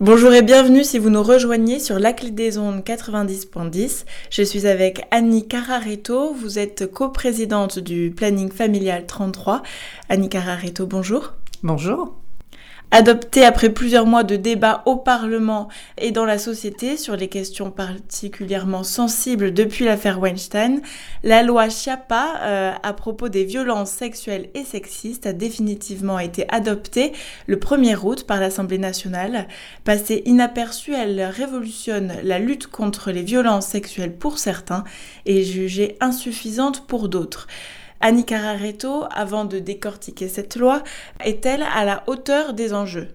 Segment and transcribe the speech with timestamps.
[0.00, 4.04] Bonjour et bienvenue si vous nous rejoignez sur la clé des ondes 90.10.
[4.30, 9.64] Je suis avec Annie Carareto, vous êtes coprésidente du planning familial 33.
[10.08, 11.34] Annie Carareto, bonjour.
[11.64, 12.14] Bonjour.
[12.90, 15.68] Adoptée après plusieurs mois de débats au Parlement
[15.98, 20.80] et dans la société sur les questions particulièrement sensibles depuis l'affaire Weinstein,
[21.22, 27.12] la loi Chiappa euh, à propos des violences sexuelles et sexistes a définitivement été adoptée
[27.46, 29.48] le 1er août par l'Assemblée nationale.
[29.84, 34.84] Passée inaperçue, elle révolutionne la lutte contre les violences sexuelles pour certains
[35.26, 37.48] et jugée insuffisante pour d'autres.
[38.00, 40.82] Annie Cararetto, avant de décortiquer cette loi,
[41.24, 43.08] est-elle à la hauteur des enjeux?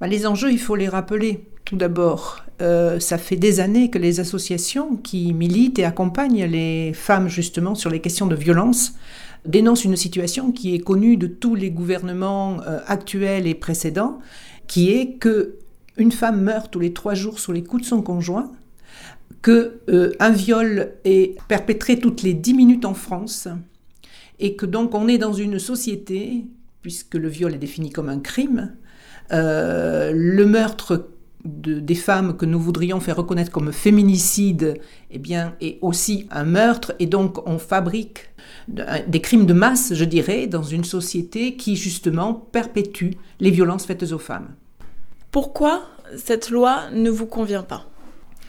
[0.00, 1.44] Bah, Les enjeux, il faut les rappeler.
[1.64, 6.92] Tout d'abord, euh, ça fait des années que les associations qui militent et accompagnent les
[6.92, 8.94] femmes justement sur les questions de violence
[9.46, 14.18] dénoncent une situation qui est connue de tous les gouvernements euh, actuels et précédents,
[14.66, 15.56] qui est que
[15.96, 18.50] une femme meurt tous les trois jours sous les coups de son conjoint,
[19.42, 23.48] que euh, un viol est perpétré toutes les dix minutes en France,
[24.40, 26.46] et que donc on est dans une société,
[26.82, 28.74] puisque le viol est défini comme un crime,
[29.32, 31.10] euh, le meurtre
[31.44, 34.74] des femmes que nous voudrions faire reconnaître comme féminicide
[35.10, 38.30] eh bien, est aussi un meurtre, et donc on fabrique
[38.68, 44.12] des crimes de masse, je dirais, dans une société qui justement perpétue les violences faites
[44.12, 44.48] aux femmes.
[45.30, 45.82] Pourquoi
[46.16, 47.86] cette loi ne vous convient pas?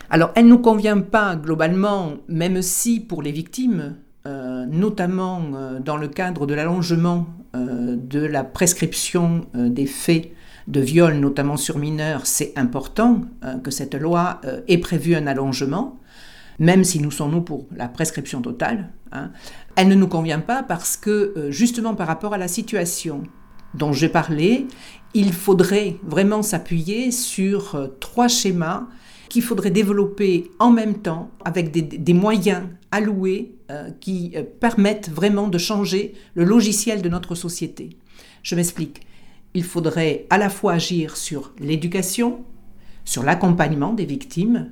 [0.09, 3.95] Alors, elle ne nous convient pas globalement, même si pour les victimes,
[4.27, 10.29] euh, notamment euh, dans le cadre de l'allongement euh, de la prescription des faits
[10.67, 13.23] de viol, notamment sur mineurs, c'est important
[13.63, 15.99] que cette loi ait prévu un allongement,
[16.59, 18.89] même si nous sommes nous pour la prescription totale.
[19.11, 19.31] Hein.
[19.75, 23.23] Elle ne nous convient pas parce que justement par rapport à la situation
[23.73, 24.67] dont j'ai parlé,
[25.15, 28.87] il faudrait vraiment s'appuyer sur trois schémas
[29.31, 35.47] qu'il faudrait développer en même temps avec des, moyens alloués euh, qui euh, permettent vraiment
[35.47, 37.91] de changer le logiciel de notre société.
[38.43, 38.99] Je m'explique.
[39.53, 42.43] Il faudrait à la fois agir sur l'éducation,
[43.05, 44.69] sur l'accompagnement des victimes,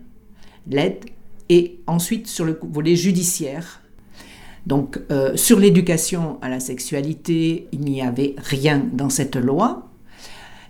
[0.67, 1.05] l'aide,
[1.47, 3.81] et ensuite sur le volet judiciaire.
[4.67, 9.88] Donc euh, sur l'éducation à la sexualité, il n'y avait rien dans cette loi.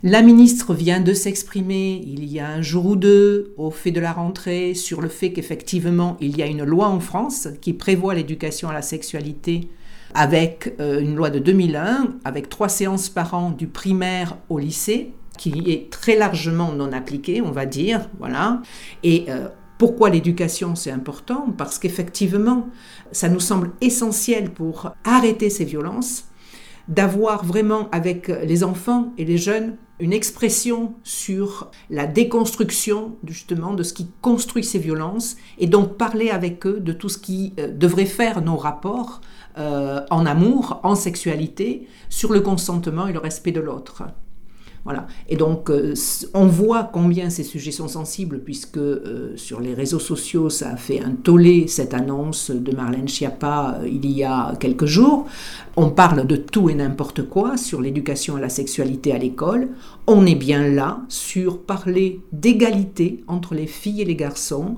[0.01, 3.99] La ministre vient de s'exprimer il y a un jour ou deux au fait de
[3.99, 8.13] la rentrée sur le fait qu'effectivement il y a une loi en France qui prévoit
[8.13, 9.67] l'éducation à la sexualité
[10.13, 15.11] avec euh, une loi de 2001 avec trois séances par an du primaire au lycée
[15.37, 18.61] qui est très largement non appliquée, on va dire, voilà.
[19.03, 21.53] Et euh, pourquoi l'éducation c'est important?
[21.57, 22.69] Parce qu'effectivement,
[23.11, 26.28] ça nous semble essentiel pour arrêter ces violences
[26.89, 33.83] d'avoir vraiment avec les enfants et les jeunes une expression sur la déconstruction justement de
[33.83, 37.67] ce qui construit ces violences et donc parler avec eux de tout ce qui euh,
[37.69, 39.21] devrait faire nos rapports
[39.57, 44.03] euh, en amour, en sexualité, sur le consentement et le respect de l'autre.
[44.85, 45.07] Voilà.
[45.27, 45.93] Et donc, euh,
[46.33, 50.77] on voit combien ces sujets sont sensibles, puisque euh, sur les réseaux sociaux, ça a
[50.77, 55.25] fait un tollé, cette annonce de Marlène Schiappa euh, il y a quelques jours.
[55.75, 59.69] On parle de tout et n'importe quoi sur l'éducation à la sexualité à l'école.
[60.07, 64.77] On est bien là sur parler d'égalité entre les filles et les garçons,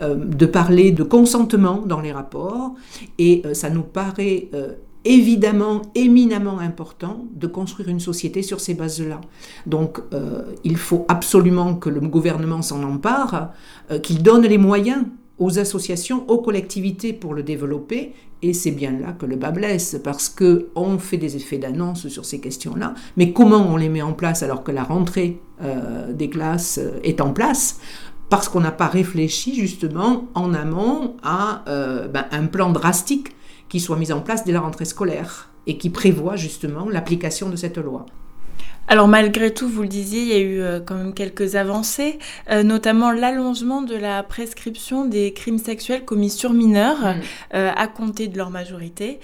[0.00, 2.74] de parler de consentement dans les rapports.
[3.18, 4.48] Et ça nous paraît
[5.04, 9.20] évidemment éminemment important de construire une société sur ces bases-là.
[9.66, 13.52] Donc euh, il faut absolument que le gouvernement s'en empare,
[13.90, 15.04] euh, qu'il donne les moyens
[15.38, 18.12] aux associations, aux collectivités pour le développer.
[18.42, 22.08] Et c'est bien là que le bas blesse, parce que on fait des effets d'annonce
[22.08, 26.12] sur ces questions-là, mais comment on les met en place alors que la rentrée euh,
[26.12, 27.78] des classes est en place?
[28.30, 33.28] Parce qu'on n'a pas réfléchi justement en amont à ben, un plan drastique
[33.68, 37.56] qui soit mise en place dès la rentrée scolaire et qui prévoit justement l'application de
[37.56, 38.06] cette loi.
[38.88, 42.18] Alors malgré tout, vous le disiez, il y a eu euh, quand même quelques avancées,
[42.50, 47.20] euh, notamment l'allongement de la prescription des crimes sexuels commis sur mineurs mm.
[47.54, 49.20] euh, à compter de leur majorité.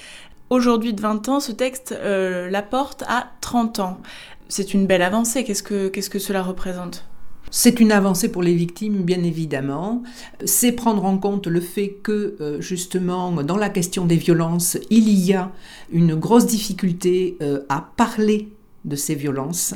[0.49, 4.01] Aujourd'hui de 20 ans, ce texte l'apporte à 30 ans.
[4.49, 5.45] C'est une belle avancée.
[5.45, 7.08] Qu'est-ce que, qu'est-ce que cela représente?
[7.51, 10.03] C'est une avancée pour les victimes, bien évidemment.
[10.45, 15.09] C'est prendre en compte le fait que, euh, justement, dans la question des violences, il
[15.09, 15.53] y a
[15.91, 18.49] une grosse difficulté euh, à parler
[18.85, 19.75] de ces violences,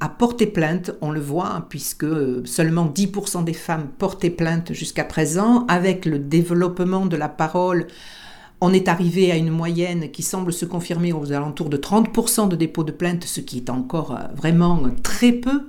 [0.00, 2.06] à porter plainte, on le voit, puisque
[2.46, 7.88] seulement 10% des femmes portaient plainte jusqu'à présent, avec le développement de la parole
[8.66, 12.56] On est arrivé à une moyenne qui semble se confirmer aux alentours de 30% de
[12.56, 15.68] dépôts de plainte, ce qui est encore euh, vraiment très peu,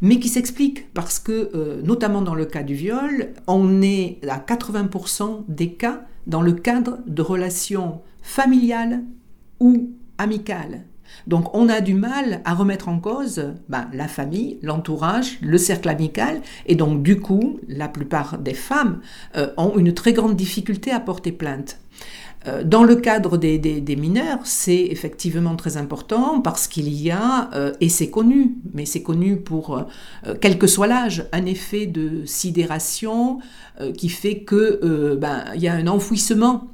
[0.00, 4.40] mais qui s'explique parce que, euh, notamment dans le cas du viol, on est à
[4.40, 9.04] 80% des cas dans le cadre de relations familiales
[9.60, 10.82] ou amicales.
[11.28, 15.88] Donc on a du mal à remettre en cause ben, la famille, l'entourage, le cercle
[15.88, 19.00] amical, et donc du coup, la plupart des femmes
[19.36, 21.78] euh, ont une très grande difficulté à porter plainte.
[22.46, 27.72] Euh, dans le cadre des, mineurs, c'est effectivement très important parce qu'il y a, euh,
[27.80, 29.84] et c'est connu, mais c'est connu pour
[30.40, 33.38] quel que soit l'âge, un effet de sidération
[33.96, 36.68] qui fait que ben, il y a un enfouissement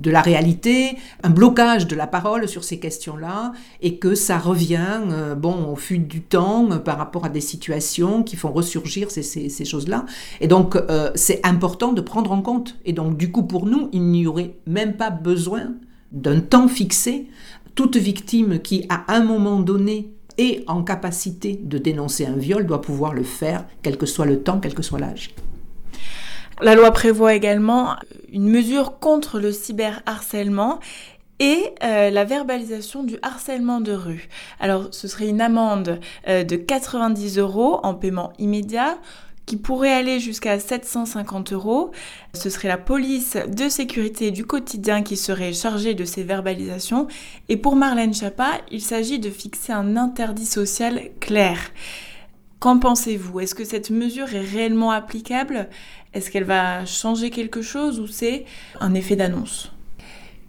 [0.00, 5.00] de la réalité, un blocage de la parole sur ces questions-là, et que ça revient,
[5.10, 9.10] euh, bon, au fil du temps, euh, par rapport à des situations qui font ressurgir
[9.10, 10.04] ces, choses-là.
[10.40, 12.76] Et donc, euh, c'est important de prendre en compte.
[12.84, 15.74] Et donc, du coup, pour nous, il n'y aurait même pas besoin
[16.12, 17.28] d'un temps fixé.
[17.74, 22.80] Toute victime qui, à un moment donné, est en capacité de dénoncer un viol doit
[22.80, 25.34] pouvoir le faire, quel que soit le temps, quel que soit l'âge.
[26.64, 27.94] La loi prévoit également
[28.32, 30.80] une mesure contre le cyberharcèlement
[31.38, 34.30] et euh, la verbalisation du harcèlement de rue.
[34.60, 38.96] Alors ce serait une amende euh, de 90 euros en paiement immédiat
[39.44, 41.90] qui pourrait aller jusqu'à 750 euros.
[42.32, 47.08] Ce serait la police de sécurité du quotidien qui serait chargée de ces verbalisations.
[47.50, 51.58] Et pour Marlène Chapa, il s'agit de fixer un interdit social clair.
[52.64, 53.40] Qu'en pensez-vous?
[53.40, 55.68] Est-ce que cette mesure est réellement applicable?
[56.14, 58.44] Est-ce qu'elle va changer quelque chose ou c'est
[58.80, 59.72] un effet d'annonce?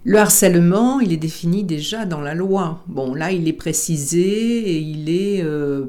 [0.08, 2.84] Le harcèlement, il est défini déjà dans la loi.
[2.86, 5.42] Bon, là, il est précisé et il est...
[5.42, 5.86] Euh,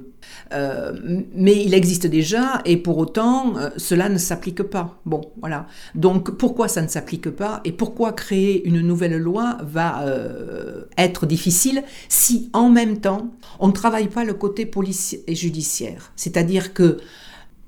[0.53, 0.94] euh,
[1.35, 5.00] mais il existe déjà et pour autant, euh, cela ne s'applique pas.
[5.06, 5.68] Bon, voilà.
[5.94, 10.03] Donc, pourquoi ça ne s'applique pas et pourquoi créer une nouvelle loi va
[10.97, 16.12] être difficile si en même temps, on ne travaille pas le côté policier et judiciaire?
[16.15, 16.97] C'est-à-dire que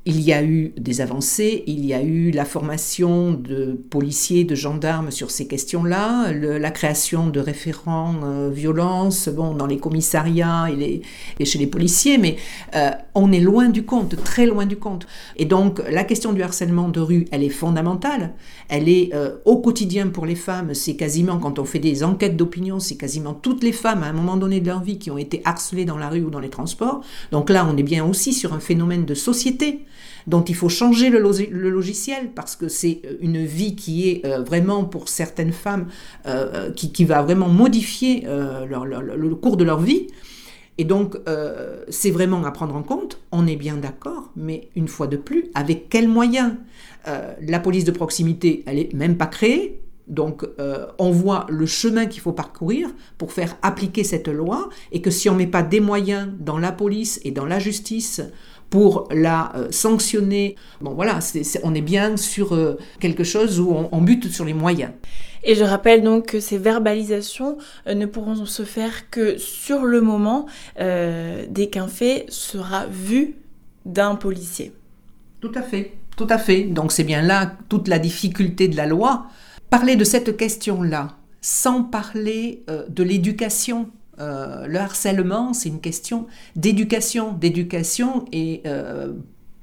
[0.10, 4.56] il y a eu des avancées, il y a eu la formation de policiers, de
[4.56, 11.04] gendarmes sur ces questions-là, la création de référents euh, violences bon, dans les commissariats et,
[11.46, 12.38] chez les policiers, mais
[12.76, 15.06] euh, on est loin du compte, très loin du compte.
[15.38, 18.34] Et donc la question du harcèlement de rue, elle est fondamentale,
[18.68, 22.36] elle est euh, au quotidien pour les femmes, c'est quasiment, quand on fait des enquêtes
[22.36, 25.20] d'opinion, c'est quasiment toutes les femmes à un moment donné de leur vie qui ont
[25.20, 27.02] été harcelées dans la rue ou dans les transports.
[27.32, 29.86] Donc là, on est bien aussi sur un phénomène de société
[30.30, 34.42] dont il faut changer le, logiciel parce que c'est euh, une vie qui est euh,
[34.42, 35.88] vraiment pour certaines femmes
[36.25, 40.07] euh, qui, va vraiment modifier le cours de leur vie.
[40.78, 41.18] Et donc,
[41.90, 45.46] c'est vraiment à prendre en compte, on est bien d'accord, mais une fois de plus,
[45.56, 46.54] avec quels moyens?
[47.06, 50.45] La police de proximité, elle n'est même pas créée, donc,
[50.98, 54.69] on voit le chemin qu'il faut parcourir pour faire appliquer cette loi.
[54.92, 57.60] Et que si on ne met pas des moyens dans la police et dans la
[57.60, 58.22] justice
[58.69, 60.56] pour la euh, sanctionner.
[60.81, 61.19] Bon voilà,
[61.63, 64.92] on est bien sur euh, quelque chose où on, bute sur les moyens.
[65.44, 67.57] Et je rappelle donc que ces verbalisations
[67.88, 70.45] euh, ne pourront se faire que sur le moment
[70.77, 73.36] dès qu'un fait sera vu
[73.86, 74.74] d'un policier.
[75.42, 76.63] Tout à fait, tout à fait.
[76.63, 79.27] Donc c'est bien là toute la difficulté de la loi.
[79.69, 83.89] Parler de cette question-là sans parler de l'éducation
[84.19, 89.13] euh, le harcèlement, c'est une question d'éducation, d'éducation et euh,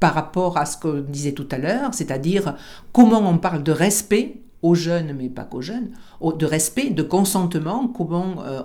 [0.00, 2.54] par rapport à ce qu'on disait tout à l'heure, c'est-à-dire
[2.92, 5.90] comment on parle de respect aux jeunes, mais pas qu'aux jeunes,
[6.22, 8.62] de respect, de consentement, comment euh,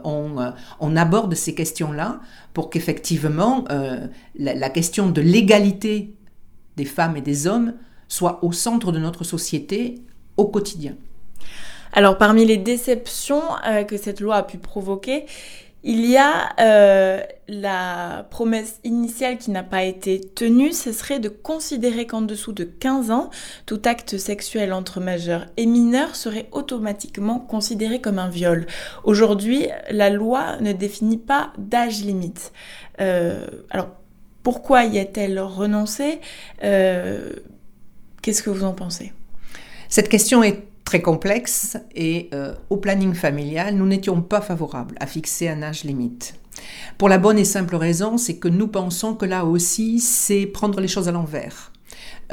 [0.79, 2.21] on, aborde ces questions-là
[2.53, 3.65] pour qu'effectivement
[4.35, 6.15] la, question de l'égalité
[6.77, 7.73] des femmes et des hommes
[8.07, 10.01] soit au centre de notre société
[10.37, 10.95] au quotidien.
[11.93, 13.41] Alors parmi les déceptions
[13.87, 15.25] que cette loi a pu provoquer,
[15.83, 21.29] il y a euh, la promesse initiale qui n'a pas été tenue, ce serait de
[21.29, 23.31] considérer qu'en dessous de 15 ans,
[23.65, 28.67] tout acte sexuel entre majeurs et mineurs serait automatiquement considéré comme un viol.
[29.03, 32.53] Aujourd'hui, la loi ne définit pas d'âge limite.
[32.99, 33.89] Euh, alors,
[34.43, 36.19] pourquoi y a-t-elle renoncé?
[36.63, 37.31] Euh,
[38.21, 39.13] Qu'est-ce que vous en pensez?
[39.89, 45.05] Cette question est très complexe et euh, au planning familial, nous n'étions pas favorables à
[45.05, 46.33] fixer un âge limite.
[46.97, 50.81] Pour la bonne et simple raison, c'est que nous pensons que là aussi, c'est prendre
[50.81, 51.71] les choses à l'envers.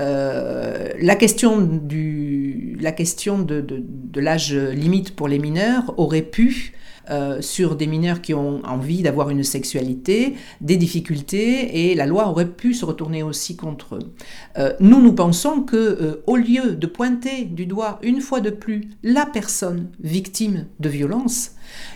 [0.00, 6.72] Euh, la question, du, la question de, de, l'âge limite pour les mineurs aurait pu
[7.10, 12.28] euh, sur des mineurs qui ont envie d'avoir une sexualité, des difficultés, et la loi
[12.28, 14.12] aurait pu se retourner aussi contre eux.
[14.58, 18.50] Euh, nous, nous pensons que euh, au lieu de pointer du doigt une fois de
[18.50, 21.52] plus la personne victime de violence,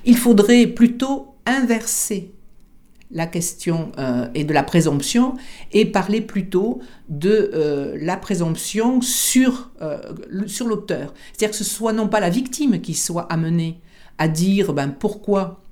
[0.07, 2.33] il faudrait plutôt inverser
[3.11, 3.93] la question
[4.35, 5.35] et de la présomption
[5.73, 9.71] et parler plutôt de la présomption sur,
[10.47, 11.13] sur l'auteur.
[11.33, 13.83] C'est-à-dire que ce soit non pas la victime qui soit amenée
[14.19, 15.63] à dire ben, pourquoi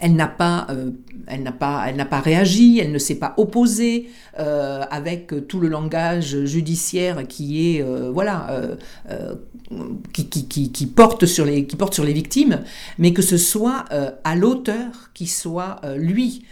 [0.00, 0.90] elle n'a pas, euh,
[1.26, 4.08] elle n'a pas, elle n'a pas réagi, elle ne s'est pas opposée
[4.38, 8.60] euh, avec tout le langage judiciaire qui est, euh, voilà,
[10.12, 12.60] qui, qui, qui, porte sur les, qui porte sur les victimes,
[12.98, 13.84] mais que ce soit
[14.24, 16.44] à l'auteur qui soit lui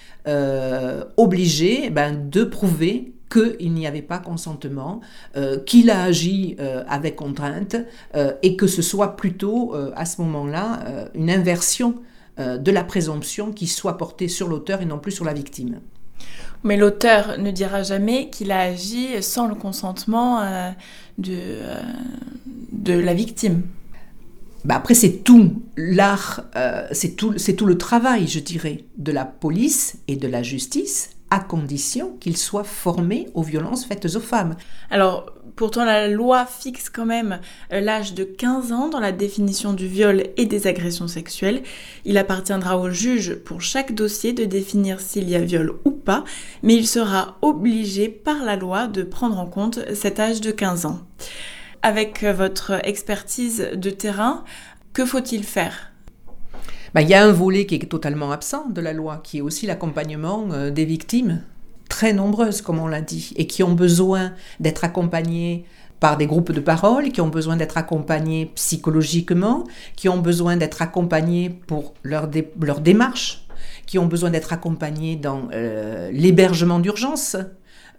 [1.17, 5.01] obligé ben, de prouver qu'il n'y avait pas consentement,
[5.37, 7.77] euh, qu'il a agi euh, avec contrainte
[8.15, 11.97] euh, et que ce soit plutôt à ce moment-là une inversion
[12.39, 15.81] de la présomption qui soit portée sur l'auteur et non plus sur la victime.
[16.65, 20.41] Mais l'auteur ne dira jamais qu'il a agi sans le consentement
[21.19, 21.37] de,
[22.73, 23.63] de la victime.
[24.65, 26.45] Bah après, c'est tout l'art,
[26.93, 31.41] c'est tout, tout le travail, je dirais, de la police et de la justice à
[31.41, 34.57] condition qu'ils soient formés aux violences faites aux femmes.
[34.91, 37.41] Alors, pourtant, la loi fixe quand même
[37.73, 41.63] euh, l'âge de 15 ans dans la définition du viol et des agressions sexuelles.
[42.05, 46.25] Il appartiendra au juge pour chaque dossier de définir s'il y a viol ou pas,
[46.63, 50.87] mais il sera obligé par la loi de prendre en compte cet âge de 15
[50.87, 51.01] ans.
[51.83, 54.45] Avec votre expertise de terrain,
[54.93, 55.93] que faut-il faire?
[56.95, 59.41] Bah, il y a un volet qui est totalement absent de la loi, qui est
[59.41, 61.43] aussi l'accompagnement euh, des victimes,
[61.89, 65.65] très nombreuses, comme on l'a dit, et qui ont besoin d'être accompagnées
[66.01, 69.65] par des groupes de parole, qui ont besoin d'être accompagnées psychologiquement,
[69.97, 72.29] qui ont besoin d'être accompagnées pour leur,
[72.61, 73.47] leur démarche,
[73.87, 77.37] qui ont besoin d'être accompagnées dans euh, l'hébergement d'urgence.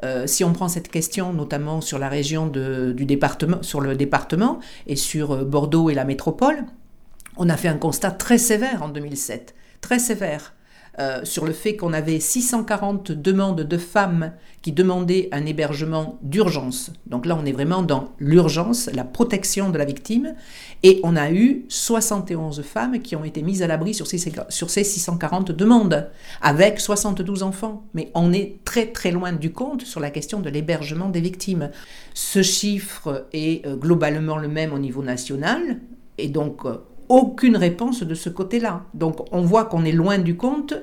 [0.05, 4.59] Euh, si on prend cette question, notamment sur la région du département, sur le département
[4.87, 6.63] et sur Bordeaux et la métropole,
[7.39, 10.53] on a fait un constat très sévère en 2007, très sévère,
[10.99, 16.91] euh, sur le fait qu'on avait 640 demandes de femmes qui demandaient un hébergement d'urgence.
[17.07, 20.33] Donc là, on est vraiment dans l'urgence, la protection de la victime.
[20.83, 24.19] Et on a eu 71 femmes qui ont été mises à l'abri sur ces,
[24.49, 26.09] sur ces 640 demandes,
[26.41, 27.83] avec 72 enfants.
[27.93, 31.71] Mais on est très très loin du compte sur la question de l'hébergement des victimes.
[32.13, 35.79] Ce chiffre est euh, globalement le même au niveau national.
[36.17, 38.85] Et donc, euh, aucune réponse de ce côté-là.
[38.93, 40.75] Donc on voit qu'on est loin du compte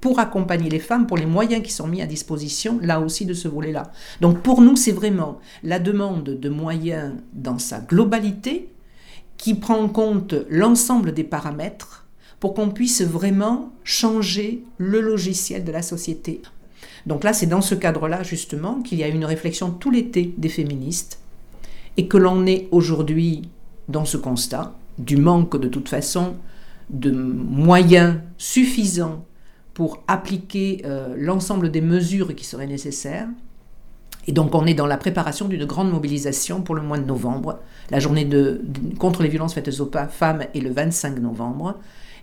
[0.00, 3.34] pour accompagner les femmes, pour les moyens qui sont mis à disposition, là aussi de
[3.34, 3.92] ce volet-là.
[4.20, 8.68] Donc pour nous, c'est vraiment la demande de moyens dans sa globalité
[9.36, 12.06] qui prend en compte l'ensemble des paramètres
[12.40, 16.42] pour qu'on puisse vraiment changer le logiciel de la société.
[17.06, 20.48] Donc là, c'est dans ce cadre-là, justement, qu'il y a une réflexion tout l'été des
[20.48, 21.20] féministes
[21.96, 23.48] et que l'on est aujourd'hui
[23.88, 24.74] dans ce constat
[25.04, 26.36] du manque de toute façon
[26.90, 29.24] de moyens suffisants
[29.74, 33.28] pour appliquer euh, l'ensemble des mesures qui seraient nécessaires.
[34.26, 37.60] Et donc on est dans la préparation d'une grande mobilisation pour le mois de novembre.
[37.90, 38.62] La journée de,
[38.98, 41.78] contre les violences faites aux femmes est le 25 novembre.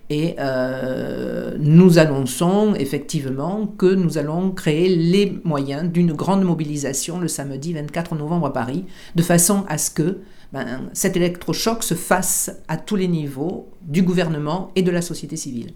[0.09, 7.27] Et euh, nous annonçons effectivement que nous allons créer les moyens d'une grande mobilisation le
[7.27, 8.85] samedi 24 novembre à Paris,
[9.15, 10.19] de façon à ce que
[10.51, 15.35] ben, cet électrochoc se fasse à tous les niveaux du gouvernement et de la société
[15.35, 15.73] civile.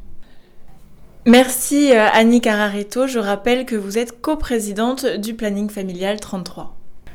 [1.28, 3.08] Merci euh, Annie Carareto.
[3.08, 6.76] Je rappelle que vous êtes coprésidente du Planning Familial 33.